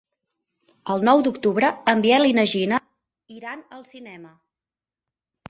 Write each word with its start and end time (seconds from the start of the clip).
El 0.93 1.03
nou 1.09 1.21
d'octubre 1.27 1.69
en 1.93 2.01
Biel 2.07 2.25
i 2.31 2.33
na 2.39 2.47
Gina 2.55 2.81
iran 3.37 3.63
al 3.79 3.87
cinema. 3.93 4.35